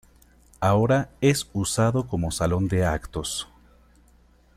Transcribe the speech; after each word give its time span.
Ahora 0.59 1.11
es 1.21 1.47
usado 1.53 2.07
como 2.07 2.31
salón 2.31 2.67
de 2.67 2.83
actos 2.87 3.47